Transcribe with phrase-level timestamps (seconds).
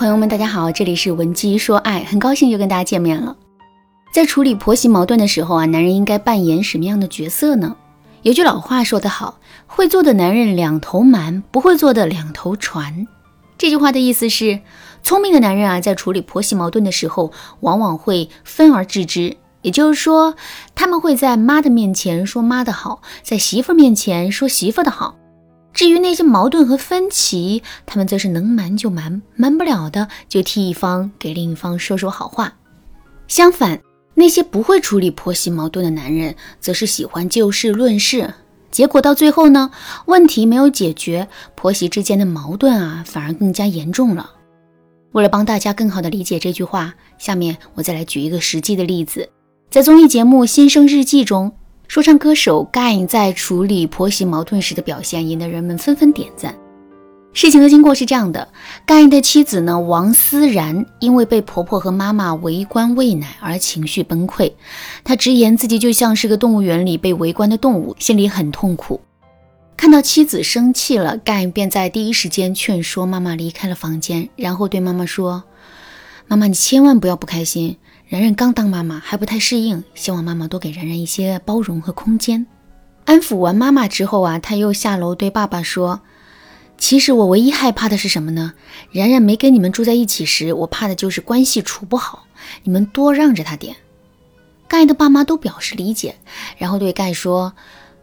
[0.00, 3.36] 朋友们，大家好，这里是文姬说爱，很高兴又跟大家见面了。
[4.14, 7.76] 在处理婆媳矛盾的时候啊，男人应该扮演什么样的角色呢？
[8.22, 13.06] 有句老话说得好，会做的男人两头瞒，不会做的两头传。
[13.58, 14.60] 这句话的意思是，
[15.02, 17.30] 聪明的男人啊，在处理婆媳矛盾的时候，
[17.60, 20.34] 往往会分而治之，也就是说，
[20.74, 25.16] 他们会在妈的面前说妈的好，在媳妇面前说媳妇的好。
[25.72, 32.52] 至于那些矛盾和分歧，他们则是能瞒就瞒，瞒不了的就替一方给另一方说说好话。
[33.28, 33.80] 相反，
[34.14, 38.34] 那些不会处理婆媳矛盾的男人，则是喜欢就事论事，
[38.70, 39.70] 结果到最后呢，
[40.06, 44.30] 问题没有解决，婆媳之间的矛盾啊，反而更加严重了。
[45.12, 49.28] 为了帮大家更好的理解这句话，下面我再来举一个实际的例子，
[49.70, 51.52] 在综艺节目《新生日记》中。
[51.90, 56.54] 说唱歌手盖在处理婆媳矛盾时的表现，引得人们纷纷点赞。
[57.32, 58.46] 事情的经过是这样的：
[58.86, 64.52] 盖的妻子呢，王思然，因为被婆婆和妈妈围观喂奶而情绪崩溃。
[65.02, 69.00] 她直言自己就像是个动物园里被围观的动物，心里很痛苦。
[69.76, 75.42] 看到妻子生气了，盖便在第一时间劝说妈妈离开了房间，然后对妈妈说
[76.28, 77.76] ：“妈妈，你千万不要不开心。”
[78.10, 82.44] 然然刚当妈妈还不太适应，希望妈妈多给然然一些包容和空间。
[83.04, 86.00] 安抚完妈妈之后啊，他又下楼对爸爸说
[86.76, 88.54] ：“其实我唯一害怕的是什么呢？
[88.90, 92.26] 然然没跟你们住在一起时，我怕的就是关系处不好。
[92.64, 93.76] 你们多让着他点。”
[94.66, 96.16] 盖的爸妈都表示理解，
[96.58, 97.52] 然后对盖说：“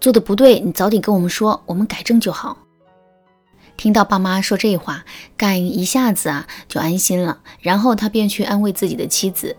[0.00, 2.56] 做的不对，你早点跟我们说，我们改正就好。”
[3.76, 5.04] 听到爸妈说这话，
[5.36, 9.54] 盖一下子啊就安心了，然后他便去安慰自己的妻子。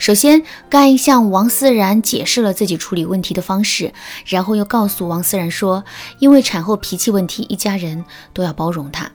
[0.00, 3.92] 首先，盖向王思然解释了自己处理问题的方式，
[4.24, 5.84] 然后又告诉王思然说，
[6.20, 9.12] 因为产后脾气问题，一家人都要包容她。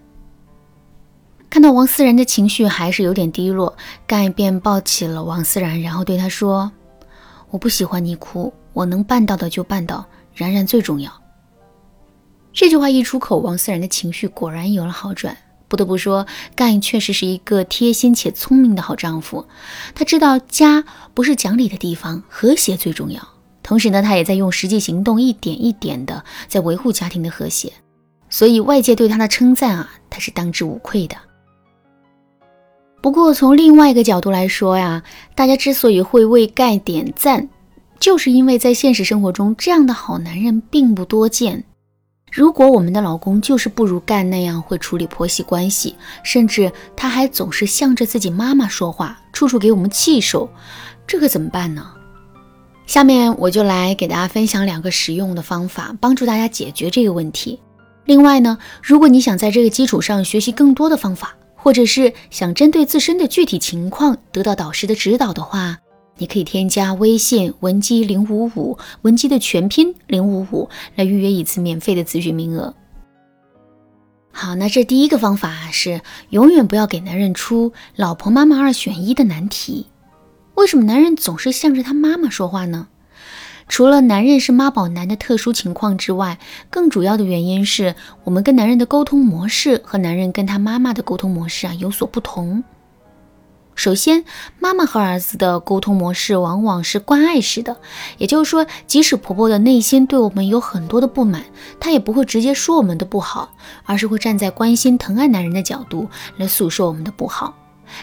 [1.49, 3.75] 看到王思然的情绪还是有点低落，
[4.05, 6.71] 盖便抱起了王思然，然后对他说
[7.49, 11.11] ：“我不喜欢你哭，我能办到的就办到，然然最重要。”
[12.53, 15.35] 这句话一出口，王思然的情绪果然有了好转。
[15.67, 19.45] 不得不说，盖确实是一个贴心且聪明的好丈夫。
[19.93, 20.83] 他知道家
[21.13, 23.27] 不是讲理的地方，和谐最重要。
[23.63, 27.73] 同时呢，他也在用实际行动一点一点的在维护家庭的和谐。
[28.29, 31.15] 所以外界对他的称赞啊，他是当之无愧的。
[33.01, 35.03] 不过从另外一个角度来说呀，
[35.35, 37.47] 大家之所以会为盖点赞，
[37.99, 41.63] 就是因为在现实生活中，这样的好男人并不多见。
[42.35, 50.49] 如果我们的老公就是不如干那样会处理婆媳关系，甚至他还总是向着自己妈妈说话，处处给我们气受，
[51.07, 51.89] 这可怎么办呢？
[52.85, 57.57] 下面我就来给大家分享两个实用的方法，帮助大家解决这个问题。
[58.03, 65.77] 另外呢，如果你想在这个基础上学习更多的方法，或者是想针对自身的具体情况得到导师的指导的话，
[66.17, 72.73] 你可以添加微信文姬零五五，文姬的全拼零五五，来预约一次免费的咨询名额。
[74.31, 79.87] 好，那这第一个方法是永远不要给男人出老婆妈妈二选一的难题。
[80.55, 82.87] 为什么男人总是向着他妈妈说话呢？
[83.67, 86.37] 除了男人是妈宝男的特殊情况之外，
[86.69, 92.63] 更主要的原因是我们跟男人的沟通模式和男人跟他妈妈的沟通模式啊有所不同。
[93.75, 94.23] 首先，
[94.57, 97.75] 妈妈和儿子的沟通模式往往是关爱式的，
[98.17, 101.43] 也就是说，即使婆婆的内心对我们有很多的不满，
[101.79, 103.49] 她也不会直接说我们的不好，
[103.83, 107.53] 而是会站在关心疼爱男人的角度来诉说我们的不好。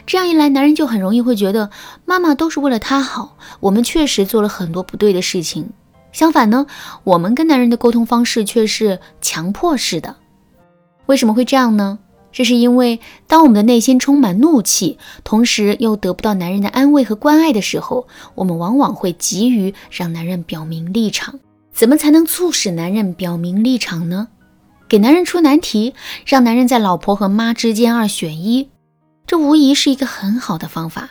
[0.06, 1.71] 这样一来，男人就很容易会觉得
[2.04, 5.71] 妈妈都是为了他好，我们确实做了很多不对的事情。
[6.12, 6.66] 相反呢，
[7.03, 10.15] 我们跟男人的沟通方式却是强迫式的。
[11.06, 11.99] 为什么会这样呢？
[12.32, 21.38] 这是因为，当我们的内心充满怒气，同时又得不到男人的安慰和关爱的时候，我们往往会急于让男人表明立场。
[21.72, 24.28] 怎么才能促使男人表明立场呢？
[24.88, 25.94] 给男人出难题，
[26.27, 28.68] 让男人在老婆和妈之间二选一，
[29.27, 31.10] 这无疑是一个很好的方法。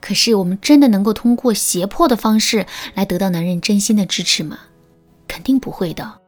[0.00, 4.58] 可是，我们真的能够通过胁迫的方式来得到男人真心的支持吗？
[5.28, 6.21] 肯定不会的。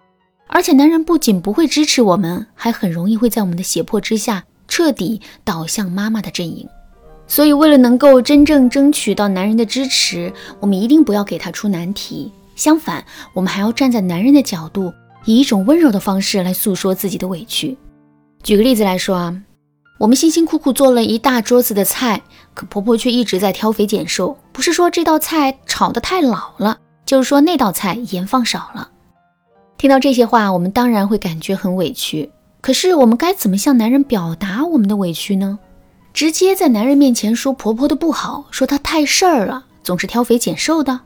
[0.54, 6.68] 而且，男人不仅不会支持我们，还很容易会在我们的胁迫之下彻底倒向妈妈的阵营。
[7.26, 12.30] 所以，为了能够真正争取到男人的支持，我们一定不要给他出难题。
[12.54, 14.92] 相反，我们还要站在男人的角度，
[15.24, 17.76] 以一种温柔的方式来诉说自己的委屈。
[18.44, 19.36] 举个例子来说啊，
[19.98, 22.22] 我们辛辛苦苦做了一大桌子的菜，
[22.54, 24.38] 可婆婆却一直在挑肥拣瘦。
[24.52, 28.90] 不是说这道菜炒得太老了，就是说那道菜盐放少了。
[29.84, 32.30] 听到这些话，我们当然会感觉很委屈。
[32.62, 35.58] 可是我们该怎么向男人表达我们的委屈呢？
[36.14, 41.00] 直接在男人面前说婆婆的不好，说她太事儿了，总是挑肥拣瘦的。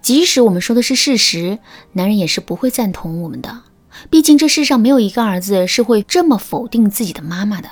[0.00, 1.58] 即使我们说的是事实，
[1.94, 3.62] 男人也是不会赞同我们的。
[4.08, 7.68] 毕竟这世上没有一个儿子是会这么否定自己的妈妈的。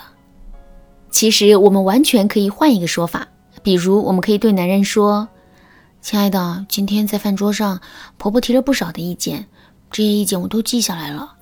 [1.13, 3.29] 其实我们完全可以换一个说法，
[3.63, 5.29] 比如我们可以对男人说
[6.03, 7.81] ：“亲爱的，今天在饭桌上，
[8.19, 9.47] 婆婆提了不少的意见，
[9.93, 11.35] 这些意见我都记下来了。”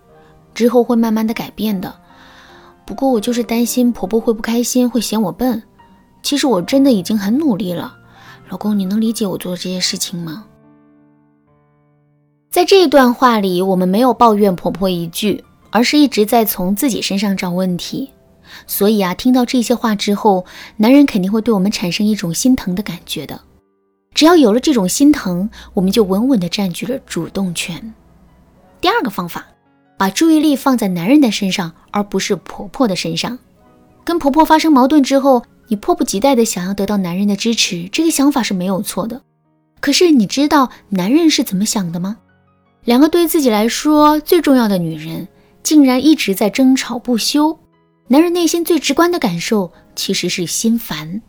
[0.52, 1.94] 之后会慢慢的改变的，
[2.84, 5.62] 不过我就是担心婆婆会不开心，会嫌我笨。
[6.22, 7.96] 其实我真的已经很努力了，
[8.48, 10.44] 老公，你能理解我做的这些事情吗？
[12.50, 18.10] 在这一段话里，我们没有抱怨婆婆一句，而是一直在从自己身上找问题。
[18.66, 20.44] 所以啊，听到这些话之后，
[20.76, 23.40] 男人肯定会对我们产生一种心疼的感觉的。
[24.12, 27.94] 只要有了这种心疼，我们就稳稳的占据了主动权。
[28.80, 29.46] 第二个方法。
[29.98, 33.38] 把注意力放在男人的身上，而不是婆婆的身上。
[34.02, 39.20] 跟婆婆发生矛盾之后，你迫不及待的想要得到男人的支持，这个想法是没有错的。
[39.78, 42.16] 可是你知道男人是怎么想的吗？
[42.86, 45.28] 两个对自己来说最重要的女人，
[45.62, 47.58] 竟然一直在争吵不休。
[48.08, 51.20] 男人内心最直观的感受其实是心烦。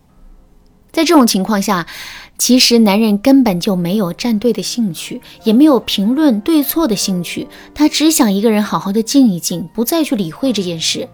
[0.94, 1.86] 在这种情况下，
[2.42, 11.08] 其实男人根本就没有站队的兴趣，也没有评论对错的兴趣，他只想一个人好好的静一静，不再去理会这件事。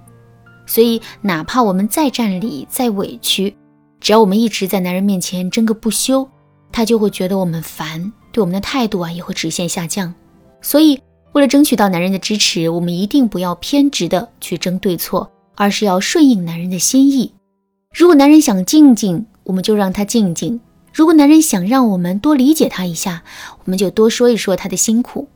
[0.65, 3.53] 所以，哪怕我们再占理、再委屈，
[3.99, 6.25] 只要我们一直在男人面前争个不休，
[6.71, 10.13] 他就会觉得我们烦，对我们的态度啊也会直线下降。
[10.61, 10.97] 所以，
[11.33, 17.33] 为了争取到男人的支持，我们一定不要偏执的去争对错，而是要顺应男人的心意。
[17.93, 20.61] 如果男人想静静，我们就让他静静。
[20.97, 23.21] 如果男人想让我们多理解他一下，
[23.63, 25.27] 我们就多说一说他的辛苦。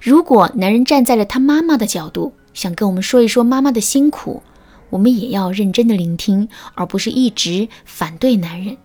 [0.00, 4.42] 如果男人站在了他妈妈的角度，想跟我们说一说妈妈的辛苦，
[4.88, 8.78] 我们也要认真的聆听，而不是一直反对男人。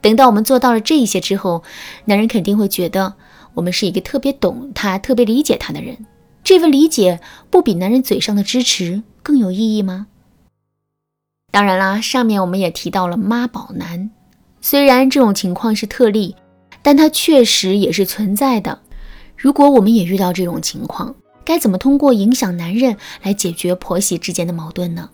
[0.00, 1.64] 等到我们做到了这一些之后，
[2.04, 3.14] 男人肯定会觉得
[3.54, 6.06] 我们是一个特别懂他、特别理解他的人。
[6.44, 7.18] 这份理解
[7.50, 10.06] 不比男人嘴上的支持更有意义吗？
[11.50, 14.12] 当然啦，上面我们也提到了妈宝男。
[14.60, 16.36] 虽然这种情况是特例，
[16.82, 18.80] 但它确实也是存在的。
[19.36, 21.14] 如果我们也遇到这种情况，
[21.44, 25.08] 该怎么通过影响男人来解决婆媳之间的矛盾呢？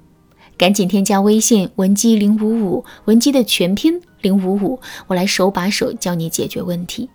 [0.58, 7.08] 赶紧添加微信文姬零五五，文姬的全拼零五五，我来手把手教你解决问题。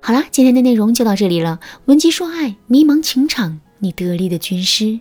[0.00, 1.58] 好啦，今天的内容就到这里了。
[1.86, 5.00] 文姬说爱，迷茫情场，你得力的军师。